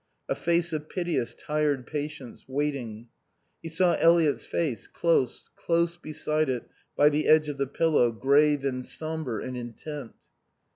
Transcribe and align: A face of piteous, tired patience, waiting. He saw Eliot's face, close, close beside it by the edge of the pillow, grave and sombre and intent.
A 0.27 0.33
face 0.33 0.73
of 0.73 0.89
piteous, 0.89 1.35
tired 1.35 1.85
patience, 1.85 2.45
waiting. 2.47 3.09
He 3.61 3.69
saw 3.69 3.93
Eliot's 3.97 4.45
face, 4.45 4.87
close, 4.87 5.47
close 5.55 5.95
beside 5.95 6.49
it 6.49 6.67
by 6.95 7.09
the 7.09 7.27
edge 7.27 7.49
of 7.49 7.59
the 7.59 7.67
pillow, 7.67 8.11
grave 8.11 8.65
and 8.65 8.83
sombre 8.83 9.43
and 9.45 9.55
intent. 9.55 10.13